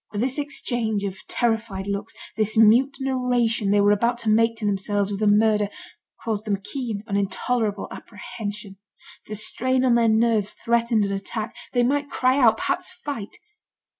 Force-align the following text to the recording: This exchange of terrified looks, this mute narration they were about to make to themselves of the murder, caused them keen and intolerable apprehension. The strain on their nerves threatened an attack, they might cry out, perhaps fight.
This 0.13 0.39
exchange 0.39 1.03
of 1.03 1.19
terrified 1.27 1.85
looks, 1.85 2.15
this 2.35 2.57
mute 2.57 2.97
narration 2.99 3.69
they 3.69 3.81
were 3.81 3.91
about 3.91 4.17
to 4.23 4.29
make 4.31 4.57
to 4.57 4.65
themselves 4.65 5.11
of 5.11 5.19
the 5.19 5.27
murder, 5.27 5.69
caused 6.23 6.45
them 6.45 6.59
keen 6.63 7.03
and 7.05 7.15
intolerable 7.19 7.87
apprehension. 7.91 8.77
The 9.27 9.35
strain 9.35 9.85
on 9.85 9.93
their 9.93 10.09
nerves 10.09 10.53
threatened 10.55 11.05
an 11.05 11.11
attack, 11.11 11.55
they 11.73 11.83
might 11.83 12.09
cry 12.09 12.39
out, 12.39 12.57
perhaps 12.57 12.91
fight. 13.05 13.37